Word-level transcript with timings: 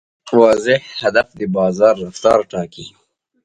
واضح 0.39 0.81
هدف 1.05 1.27
د 1.39 1.41
بازار 1.57 1.95
رفتار 2.05 2.39
ټاکي. 2.51 2.85